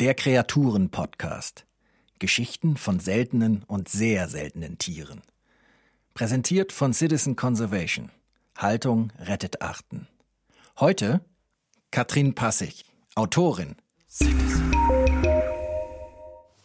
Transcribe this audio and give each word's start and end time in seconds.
Der 0.00 0.14
Kreaturen-Podcast. 0.14 1.66
Geschichten 2.18 2.78
von 2.78 3.00
seltenen 3.00 3.64
und 3.66 3.90
sehr 3.90 4.30
seltenen 4.30 4.78
Tieren. 4.78 5.20
Präsentiert 6.14 6.72
von 6.72 6.94
Citizen 6.94 7.36
Conservation. 7.36 8.10
Haltung 8.56 9.12
rettet 9.18 9.60
Arten. 9.60 10.08
Heute 10.78 11.20
Katrin 11.90 12.34
Passig, 12.34 12.86
Autorin. 13.14 13.76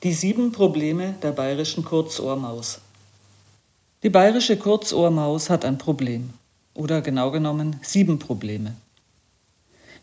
Die 0.04 0.14
sieben 0.14 0.54
Probleme 0.54 1.16
der 1.22 1.34
bayerischen 1.34 1.84
Kurzohrmaus. 1.84 2.80
Die 4.04 4.10
bayerische 4.10 4.56
Kurzohrmaus 4.56 5.50
hat 5.50 5.66
ein 5.66 5.78
Problem. 5.78 6.32
Oder 6.74 7.02
genau 7.02 7.32
genommen 7.32 7.82
sieben 7.82 8.18
Probleme. 8.18 8.78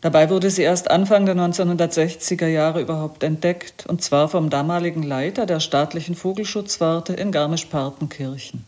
Dabei 0.03 0.29
wurde 0.29 0.51
sie 0.51 0.63
erst 0.63 0.91
Anfang 0.91 1.25
der 1.25 1.37
1960er 1.37 2.47
Jahre 2.47 2.81
überhaupt 2.81 3.23
entdeckt, 3.23 3.85
und 3.85 4.01
zwar 4.01 4.27
vom 4.27 4.49
damaligen 4.49 5.01
Leiter 5.01 5.45
der 5.45 5.61
staatlichen 5.61 6.13
Vogelschutzwarte 6.13 7.13
in 7.13 7.31
Garmisch-Partenkirchen. 7.31 8.65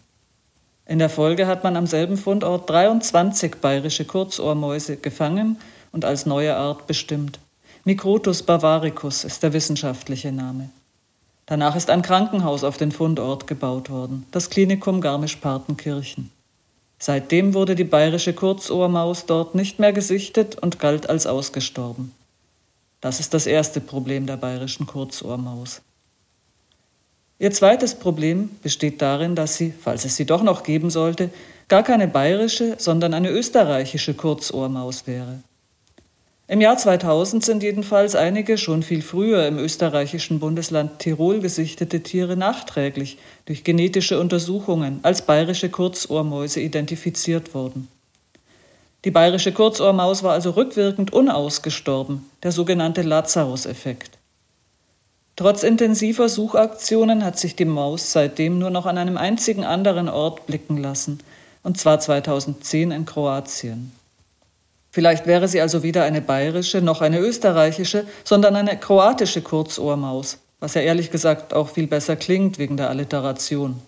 In 0.86 0.98
der 0.98 1.10
Folge 1.10 1.46
hat 1.46 1.66
man 1.66 1.76
am 1.76 1.88
selben 1.88 2.16
Fundort 2.16 2.70
23 2.70 3.56
bayerische 3.56 4.06
Kurzohrmäuse 4.06 4.96
gefangen 4.96 5.58
und 5.92 6.06
als 6.06 6.26
neue 6.26 6.56
Art 6.56 6.88
bestimmt. 6.88 7.38
Microtus 7.84 8.42
bavaricus 8.42 9.26
ist 9.26 9.44
der 9.44 9.52
wissenschaftliche 9.52 10.32
Name. 10.32 10.70
Danach 11.48 11.76
ist 11.76 11.90
ein 11.90 12.02
Krankenhaus 12.02 12.64
auf 12.64 12.78
den 12.78 12.94
Fundort 12.94 13.46
gebaut 13.46 13.90
worden, 13.90 14.26
das 14.32 14.50
Klinikum 14.50 15.02
Garmisch-Partenkirchen. 15.02 16.32
Seitdem 16.98 17.54
wurde 17.54 17.76
die 17.76 17.84
bayerische 17.84 18.34
Kurzohrmaus 18.34 19.26
dort 19.26 19.54
nicht 19.54 19.80
mehr 19.80 19.94
gesichtet 19.94 20.58
und 20.58 20.80
galt 20.80 21.10
als 21.10 21.28
ausgestorben. 21.28 22.12
Das 23.02 23.20
ist 23.20 23.34
das 23.34 23.46
erste 23.46 23.82
Problem 23.82 24.26
der 24.26 24.38
bayerischen 24.38 24.88
Kurzohrmaus. 24.88 25.82
Ihr 27.38 27.52
zweites 27.52 27.96
Problem 27.96 28.50
besteht 28.64 29.02
darin, 29.02 29.36
dass 29.36 29.58
sie, 29.58 29.74
falls 29.78 30.06
es 30.06 30.16
sie 30.16 30.26
doch 30.26 30.42
noch 30.42 30.64
geben 30.64 30.90
sollte, 30.90 31.30
gar 31.68 31.84
keine 31.84 32.08
bayerische, 32.08 32.76
sondern 32.78 33.14
eine 33.14 33.30
österreichische 33.30 34.14
Kurzohrmaus 34.14 35.06
wäre. 35.06 35.40
Im 36.48 36.62
Jahr 36.62 36.78
2000 36.78 37.44
sind 37.44 37.64
jedenfalls 37.64 38.14
einige 38.14 38.60
schon 38.60 38.84
viel 38.84 39.02
früher 39.02 39.48
im 39.48 39.58
österreichischen 39.58 40.40
Bundesland 40.40 41.00
Tirol 41.00 41.40
gesichtete 41.40 42.04
Tiere 42.04 42.38
nachträglich 42.38 43.18
durch 43.46 43.64
genetische 43.64 44.20
Untersuchungen 44.20 45.00
als 45.02 45.24
bayerische 45.24 45.70
Kurzohrmäuse 45.70 46.60
identifiziert 46.60 47.56
worden. 47.56 47.88
Die 49.06 49.12
bayerische 49.12 49.54
Kurzohrmaus 49.54 50.22
war 50.22 50.34
also 50.34 50.52
rückwirkend 50.52 51.12
unausgestorben, 51.12 52.24
der 52.44 52.52
sogenannte 52.52 53.02
Lazarus-Effekt. 53.02 54.20
Trotz 55.36 55.64
intensiver 55.64 56.30
Suchaktionen 56.30 57.26
hat 57.26 57.40
sich 57.40 57.56
die 57.56 57.66
Maus 57.66 58.12
seitdem 58.12 58.60
nur 58.60 58.70
noch 58.70 58.86
an 58.86 59.00
einem 59.00 59.18
einzigen 59.18 59.64
anderen 59.64 60.10
Ort 60.10 60.46
blicken 60.46 60.78
lassen, 60.78 61.20
und 61.64 61.80
zwar 61.80 62.00
2010 62.00 62.92
in 62.92 63.06
Kroatien. 63.06 63.92
Vielleicht 64.96 65.28
wäre 65.28 65.50
sie 65.50 65.60
also 65.60 65.84
weder 65.84 66.06
eine 66.06 66.22
bayerische 66.22 66.82
noch 66.82 67.02
eine 67.02 67.20
österreichische, 67.20 68.06
sondern 68.24 68.56
eine 68.56 68.80
kroatische 68.80 69.42
Kurzohrmaus, 69.42 70.38
was 70.62 70.74
ja 70.74 70.80
ehrlich 70.80 71.12
gesagt 71.12 71.54
auch 71.54 71.68
viel 71.68 71.86
besser 71.86 72.16
klingt 72.16 72.60
wegen 72.60 72.78
der 72.78 72.90
Alliteration. 72.90 73.82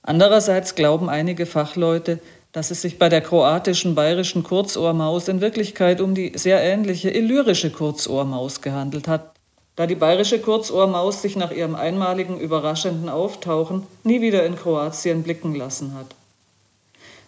Andererseits 0.00 0.74
glauben 0.74 1.10
einige 1.10 1.44
Fachleute, 1.44 2.18
dass 2.52 2.70
es 2.70 2.80
sich 2.80 2.98
bei 2.98 3.10
der 3.10 3.20
kroatischen 3.20 3.94
bayerischen 3.94 4.42
Kurzohrmaus 4.42 5.28
in 5.28 5.42
Wirklichkeit 5.42 6.00
um 6.00 6.14
die 6.14 6.32
sehr 6.34 6.62
ähnliche 6.62 7.10
illyrische 7.10 7.68
Kurzohrmaus 7.68 8.62
gehandelt 8.62 9.06
hat, 9.06 9.32
da 9.76 9.86
die 9.86 9.96
bayerische 9.96 10.38
Kurzohrmaus 10.38 11.20
sich 11.20 11.36
nach 11.36 11.50
ihrem 11.50 11.74
einmaligen 11.74 12.40
überraschenden 12.40 13.10
Auftauchen 13.10 13.86
nie 14.02 14.22
wieder 14.22 14.46
in 14.46 14.56
Kroatien 14.56 15.24
blicken 15.24 15.54
lassen 15.54 15.92
hat. 15.92 16.06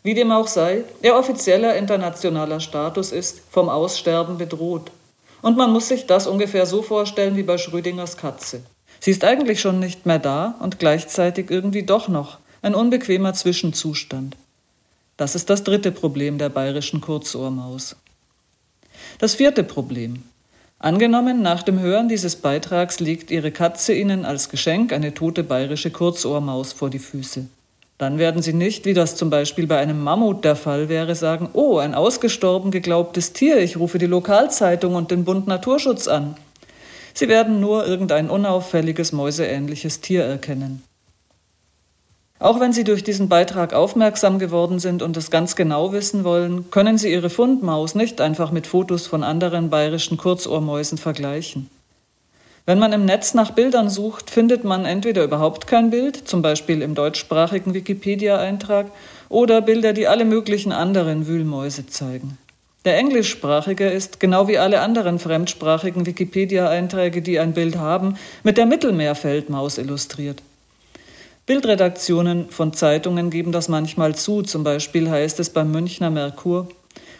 Wie 0.06 0.14
dem 0.14 0.30
auch 0.30 0.46
sei, 0.46 0.84
ihr 1.02 1.16
offizieller 1.16 1.74
internationaler 1.74 2.60
Status 2.60 3.10
ist 3.10 3.42
vom 3.50 3.68
Aussterben 3.68 4.38
bedroht. 4.38 4.92
Und 5.42 5.56
man 5.56 5.72
muss 5.72 5.88
sich 5.88 6.06
das 6.06 6.28
ungefähr 6.28 6.64
so 6.64 6.82
vorstellen 6.82 7.34
wie 7.34 7.42
bei 7.42 7.58
Schrödingers 7.58 8.16
Katze. 8.16 8.62
Sie 9.00 9.10
ist 9.10 9.24
eigentlich 9.24 9.60
schon 9.60 9.80
nicht 9.80 10.06
mehr 10.06 10.20
da 10.20 10.54
und 10.60 10.78
gleichzeitig 10.78 11.50
irgendwie 11.50 11.82
doch 11.82 12.06
noch 12.06 12.38
ein 12.62 12.76
unbequemer 12.76 13.34
Zwischenzustand. 13.34 14.36
Das 15.16 15.34
ist 15.34 15.50
das 15.50 15.64
dritte 15.64 15.90
Problem 15.90 16.38
der 16.38 16.50
bayerischen 16.50 17.00
Kurzohrmaus. 17.00 17.96
Das 19.18 19.34
vierte 19.34 19.64
Problem. 19.64 20.22
Angenommen, 20.78 21.42
nach 21.42 21.64
dem 21.64 21.80
Hören 21.80 22.08
dieses 22.08 22.36
Beitrags 22.36 23.00
legt 23.00 23.32
Ihre 23.32 23.50
Katze 23.50 23.92
Ihnen 23.92 24.24
als 24.24 24.50
Geschenk 24.50 24.92
eine 24.92 25.14
tote 25.14 25.42
bayerische 25.42 25.90
Kurzohrmaus 25.90 26.72
vor 26.72 26.90
die 26.90 27.00
Füße. 27.00 27.48
Dann 27.98 28.18
werden 28.18 28.42
Sie 28.42 28.52
nicht, 28.52 28.84
wie 28.84 28.92
das 28.92 29.16
zum 29.16 29.30
Beispiel 29.30 29.66
bei 29.66 29.78
einem 29.78 30.02
Mammut 30.02 30.44
der 30.44 30.54
Fall 30.54 30.90
wäre, 30.90 31.14
sagen, 31.14 31.48
oh, 31.54 31.78
ein 31.78 31.94
ausgestorben 31.94 32.70
geglaubtes 32.70 33.32
Tier, 33.32 33.58
ich 33.58 33.78
rufe 33.78 33.98
die 33.98 34.06
Lokalzeitung 34.06 34.94
und 34.94 35.10
den 35.10 35.24
Bund 35.24 35.46
Naturschutz 35.46 36.06
an. 36.06 36.36
Sie 37.14 37.28
werden 37.28 37.60
nur 37.60 37.86
irgendein 37.86 38.28
unauffälliges, 38.28 39.12
mäuseähnliches 39.12 40.02
Tier 40.02 40.24
erkennen. 40.24 40.82
Auch 42.38 42.60
wenn 42.60 42.74
Sie 42.74 42.84
durch 42.84 43.02
diesen 43.02 43.30
Beitrag 43.30 43.72
aufmerksam 43.72 44.38
geworden 44.38 44.78
sind 44.78 45.00
und 45.00 45.16
es 45.16 45.30
ganz 45.30 45.56
genau 45.56 45.92
wissen 45.92 46.22
wollen, 46.22 46.70
können 46.70 46.98
Sie 46.98 47.10
Ihre 47.10 47.30
Fundmaus 47.30 47.94
nicht 47.94 48.20
einfach 48.20 48.52
mit 48.52 48.66
Fotos 48.66 49.06
von 49.06 49.24
anderen 49.24 49.70
bayerischen 49.70 50.18
Kurzohrmäusen 50.18 50.98
vergleichen. 50.98 51.70
Wenn 52.66 52.80
man 52.80 52.92
im 52.92 53.04
Netz 53.04 53.32
nach 53.32 53.52
Bildern 53.52 53.88
sucht, 53.88 54.28
findet 54.28 54.64
man 54.64 54.84
entweder 54.86 55.22
überhaupt 55.22 55.68
kein 55.68 55.90
Bild, 55.90 56.28
zum 56.28 56.42
Beispiel 56.42 56.82
im 56.82 56.96
deutschsprachigen 56.96 57.74
Wikipedia-Eintrag, 57.74 58.86
oder 59.28 59.62
Bilder, 59.62 59.92
die 59.92 60.08
alle 60.08 60.24
möglichen 60.24 60.72
anderen 60.72 61.28
Wühlmäuse 61.28 61.86
zeigen. 61.86 62.38
Der 62.84 62.98
englischsprachige 62.98 63.88
ist, 63.88 64.18
genau 64.18 64.48
wie 64.48 64.58
alle 64.58 64.80
anderen 64.80 65.20
fremdsprachigen 65.20 66.06
Wikipedia-Einträge, 66.06 67.22
die 67.22 67.38
ein 67.38 67.52
Bild 67.52 67.76
haben, 67.76 68.16
mit 68.42 68.58
der 68.58 68.66
Mittelmeerfeldmaus 68.66 69.78
illustriert. 69.78 70.42
Bildredaktionen 71.46 72.50
von 72.50 72.72
Zeitungen 72.72 73.30
geben 73.30 73.52
das 73.52 73.68
manchmal 73.68 74.16
zu, 74.16 74.42
zum 74.42 74.64
Beispiel 74.64 75.08
heißt 75.08 75.38
es 75.38 75.50
beim 75.50 75.70
Münchner 75.70 76.10
Merkur, 76.10 76.66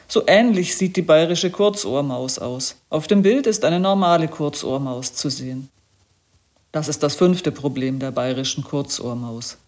so 0.09 0.23
ähnlich 0.27 0.77
sieht 0.77 0.97
die 0.97 1.03
bayerische 1.03 1.51
Kurzohrmaus 1.51 2.39
aus. 2.39 2.77
Auf 2.91 3.07
dem 3.07 3.23
Bild 3.23 3.47
ist 3.47 3.65
eine 3.65 3.81
normale 3.81 4.29
Kurzohrmaus 4.29 5.15
zu 5.15 5.31
sehen. 5.31 5.69
Das 6.73 6.89
ist 6.89 7.03
das 7.03 7.15
fünfte 7.15 7.53
Problem 7.53 7.99
der 7.99 8.11
bayerischen 8.11 8.63
Kurzohrmaus. 8.63 9.59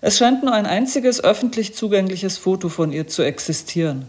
Es 0.00 0.18
scheint 0.18 0.42
nur 0.42 0.52
ein 0.52 0.66
einziges 0.66 1.22
öffentlich 1.22 1.74
zugängliches 1.74 2.36
Foto 2.36 2.68
von 2.68 2.92
ihr 2.92 3.06
zu 3.06 3.22
existieren. 3.22 4.08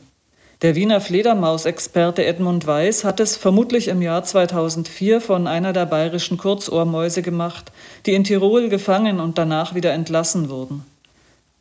Der 0.64 0.76
Wiener 0.76 1.02
Fledermausexperte 1.02 2.26
Edmund 2.26 2.66
Weiß 2.66 3.04
hat 3.04 3.20
es 3.20 3.36
vermutlich 3.36 3.90
im 3.90 4.02
Jahr 4.02 4.24
2004 4.24 5.20
von 5.20 5.46
einer 5.46 5.74
der 5.74 5.86
bayerischen 5.86 6.38
Kurzohrmäuse 6.38 7.22
gemacht, 7.22 7.72
die 8.06 8.14
in 8.14 8.24
Tirol 8.24 8.70
gefangen 8.70 9.20
und 9.20 9.38
danach 9.38 9.76
wieder 9.76 9.92
entlassen 9.92 10.50
wurden. 10.50 10.86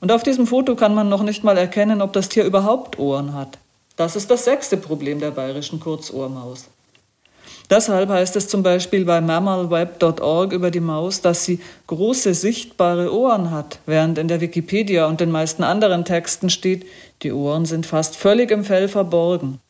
Und 0.02 0.10
auf 0.10 0.24
diesem 0.24 0.48
Foto 0.48 0.74
kann 0.74 0.96
man 0.96 1.08
noch 1.08 1.22
nicht 1.22 1.44
mal 1.44 1.56
erkennen, 1.56 2.02
ob 2.02 2.12
das 2.12 2.28
Tier 2.28 2.44
überhaupt 2.44 2.98
Ohren 2.98 3.34
hat. 3.34 3.56
Das 3.94 4.16
ist 4.16 4.32
das 4.32 4.44
sechste 4.44 4.76
Problem 4.76 5.20
der 5.20 5.30
bayerischen 5.30 5.78
Kurzohrmaus. 5.78 6.66
Deshalb 7.70 8.08
heißt 8.08 8.34
es 8.34 8.48
zum 8.48 8.64
Beispiel 8.64 9.04
bei 9.04 9.20
mammalweb.org 9.20 10.52
über 10.52 10.72
die 10.72 10.80
Maus, 10.80 11.20
dass 11.20 11.44
sie 11.44 11.60
große 11.86 12.34
sichtbare 12.34 13.14
Ohren 13.14 13.52
hat, 13.52 13.78
während 13.86 14.18
in 14.18 14.26
der 14.26 14.40
Wikipedia 14.40 15.06
und 15.06 15.20
den 15.20 15.30
meisten 15.30 15.62
anderen 15.62 16.04
Texten 16.04 16.50
steht, 16.50 16.84
die 17.22 17.30
Ohren 17.30 17.64
sind 17.64 17.86
fast 17.86 18.16
völlig 18.16 18.50
im 18.50 18.64
Fell 18.64 18.88
verborgen. 18.88 19.60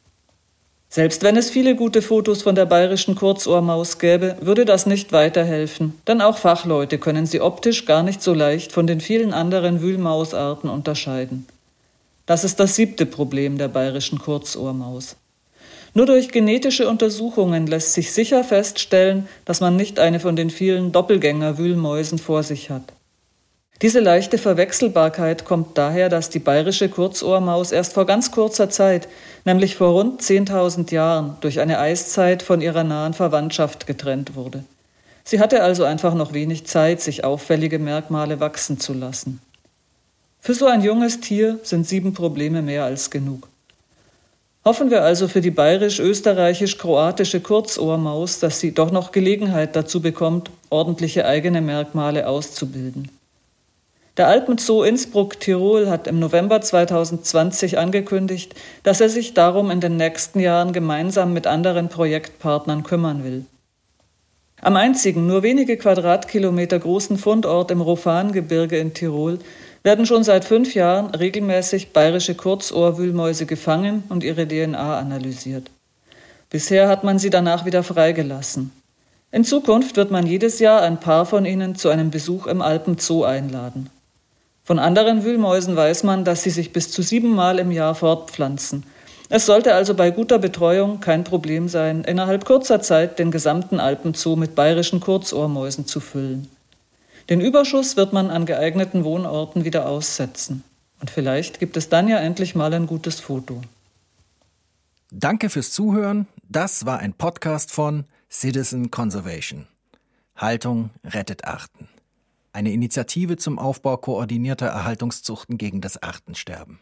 Selbst 0.95 1.23
wenn 1.23 1.39
es 1.39 1.49
viele 1.49 1.75
gute 1.75 2.03
Fotos 2.03 2.43
von 2.43 2.55
der 2.55 2.67
bayerischen 2.67 3.15
Kurzohrmaus 3.15 3.99
gäbe, 3.99 4.37
würde 4.43 4.67
das 4.67 4.85
nicht 4.85 5.11
weiterhelfen, 5.11 5.95
denn 6.07 6.21
auch 6.21 6.37
Fachleute 6.37 6.99
können 6.99 7.25
sie 7.25 7.41
optisch 7.41 7.87
gar 7.87 8.03
nicht 8.03 8.21
so 8.21 8.35
leicht 8.35 8.73
von 8.73 8.87
den 8.87 9.01
vielen 9.01 9.33
anderen 9.33 9.81
Wühlmausarten 9.81 10.69
unterscheiden. 10.69 11.47
Das 12.27 12.45
ist 12.45 12.61
das 12.61 12.77
siebte 12.77 13.07
Problem 13.07 13.57
der 13.57 13.69
bayerischen 13.69 14.19
Kurzohrmaus. 14.19 15.17
Nur 15.95 16.05
durch 16.05 16.29
genetische 16.29 16.87
Untersuchungen 16.87 17.67
lässt 17.67 17.95
sich 17.95 18.13
sicher 18.13 18.45
feststellen, 18.45 19.27
dass 19.47 19.63
man 19.63 19.77
nicht 19.77 19.99
eine 19.99 20.21
von 20.21 20.37
den 20.37 20.51
vielen 20.51 20.93
Doppelgänger-Wühlmäusen 20.93 22.19
vor 22.19 22.43
sich 22.43 22.69
hat. 22.69 22.93
Diese 23.83 23.99
leichte 23.99 24.39
Verwechselbarkeit 24.39 25.45
kommt 25.45 25.77
daher, 25.77 26.09
dass 26.09 26.31
die 26.31 26.39
bayerische 26.39 26.89
Kurzohrmaus 26.89 27.73
erst 27.73 27.95
vor 27.95 28.07
ganz 28.07 28.31
kurzer 28.31 28.71
Zeit, 28.71 29.09
nämlich 29.45 29.75
vor 29.75 29.89
rund 29.89 30.23
10.000 30.23 30.93
Jahren, 30.93 31.37
durch 31.41 31.59
eine 31.59 31.81
Eiszeit 31.81 32.45
von 32.45 32.61
ihrer 32.61 32.85
nahen 32.85 33.13
Verwandtschaft 33.13 33.89
getrennt 33.89 34.37
wurde. 34.37 34.63
Sie 35.25 35.41
hatte 35.41 35.65
also 35.65 35.83
einfach 35.83 36.15
noch 36.15 36.33
wenig 36.33 36.65
Zeit, 36.65 37.01
sich 37.01 37.25
auffällige 37.25 37.81
Merkmale 37.81 38.39
wachsen 38.39 38.79
zu 38.79 38.93
lassen. 38.93 39.41
Für 40.39 40.55
so 40.55 40.67
ein 40.67 40.83
junges 40.83 41.19
Tier 41.19 41.59
sind 41.65 41.85
sieben 41.85 42.15
Probleme 42.15 42.63
mehr 42.63 42.85
als 42.85 43.11
genug. 43.11 43.49
Hoffen 44.65 44.93
wir 44.93 45.03
also 45.03 45.27
für 45.27 45.41
die 45.41 45.51
bayerisch-österreichisch-kroatische 45.51 47.41
Kurzohrmaus, 47.41 48.39
dass 48.39 48.61
sie 48.61 48.73
doch 48.73 48.93
noch 48.93 49.11
Gelegenheit 49.11 49.75
dazu 49.75 50.01
bekommt, 50.01 50.51
ordentliche 50.71 51.27
eigene 51.27 51.61
Merkmale 51.61 52.29
auszubilden. 52.29 53.11
Der 54.19 54.29
Alpenzoo 54.29 54.83
Innsbruck-Tirol 54.83 55.89
hat 55.89 56.07
im 56.07 56.19
November 56.19 56.61
2020 56.61 57.79
angekündigt, 57.79 58.55
dass 58.83 59.01
er 59.01 59.09
sich 59.09 59.33
darum 59.33 59.71
in 59.71 59.81
den 59.81 59.97
nächsten 59.97 60.39
Jahren 60.39 60.75
gemeinsam 60.75 61.33
mit 61.33 61.47
anderen 61.47 61.89
Projektpartnern 61.89 62.83
kümmern 62.83 63.25
will. 63.25 63.47
Am 64.61 64.77
einzigen, 64.77 65.27
nur 65.27 65.43
wenige 65.43 65.79
Quadratkilometer 65.79 66.79
großen 66.79 67.17
Fundort 67.17 67.71
im 67.71 67.81
Rofangebirge 67.81 68.77
in 68.77 68.93
Tirol 68.93 69.39
werden 69.83 70.05
schon 70.05 70.25
seit 70.25 70.45
fünf 70.45 70.75
Jahren 70.75 71.15
regelmäßig 71.15 71.95
bayerische 71.95 72.35
Kurzohrwühlmäuse 72.35 73.47
gefangen 73.47 74.03
und 74.11 74.25
ihre 74.25 74.47
DNA 74.47 74.99
analysiert. 74.99 75.71
Bisher 76.51 76.87
hat 76.87 77.03
man 77.03 77.19
sie 77.19 77.31
danach 77.31 77.65
wieder 77.65 77.83
freigelassen. 77.83 78.73
In 79.31 79.45
Zukunft 79.45 79.97
wird 79.97 80.11
man 80.11 80.27
jedes 80.27 80.59
Jahr 80.59 80.83
ein 80.83 81.01
paar 81.01 81.25
von 81.25 81.47
ihnen 81.47 81.77
zu 81.77 81.89
einem 81.89 82.11
Besuch 82.11 82.47
im 82.47 82.61
Alpenzoo 82.61 83.25
einladen. 83.25 83.89
Von 84.73 84.79
anderen 84.79 85.23
Wühlmäusen 85.23 85.77
weiß 85.77 86.03
man, 86.03 86.25
dass 86.25 86.45
sie 86.45 86.49
sich 86.49 86.73
bis 86.73 86.91
zu 86.91 87.03
siebenmal 87.03 87.59
im 87.59 87.71
Jahr 87.71 87.95
fortpflanzen. 87.95 88.85
Es 89.29 89.45
sollte 89.45 89.75
also 89.75 89.93
bei 89.93 90.11
guter 90.11 90.39
Betreuung 90.39 90.99
kein 91.01 91.25
Problem 91.25 91.69
sein, 91.69 92.05
innerhalb 92.05 92.47
kurzer 92.47 92.81
Zeit 92.81 93.19
den 93.19 93.31
gesamten 93.31 93.81
Alpenzoo 93.81 94.35
mit 94.35 94.55
bayerischen 94.55 95.01
Kurzohrmäusen 95.01 95.85
zu 95.85 96.01
füllen. 96.01 96.49
Den 97.29 97.43
Überschuss 97.43 97.99
wird 97.99 98.15
man 98.15 98.31
an 98.31 98.47
geeigneten 98.47 99.05
Wohnorten 99.05 99.67
wieder 99.67 99.87
aussetzen. 99.87 100.65
Und 101.03 101.11
vielleicht 101.11 101.59
gibt 101.59 101.77
es 101.77 101.91
dann 101.91 102.09
ja 102.09 102.17
endlich 102.17 102.55
mal 102.55 102.73
ein 102.73 102.87
gutes 102.87 103.21
Foto. 103.21 103.61
Danke 105.11 105.51
fürs 105.51 105.71
Zuhören. 105.71 106.27
Das 106.49 106.87
war 106.87 106.99
ein 107.01 107.13
Podcast 107.13 107.73
von 107.73 108.05
Citizen 108.31 108.91
Conservation. 108.91 109.67
Haltung 110.35 110.89
rettet 111.05 111.45
Arten 111.45 111.92
eine 112.53 112.73
Initiative 112.73 113.37
zum 113.37 113.59
Aufbau 113.59 113.97
koordinierter 113.97 114.67
Erhaltungszuchten 114.67 115.59
gegen 115.59 115.81
das 115.81 116.03
Artensterben. 116.03 116.79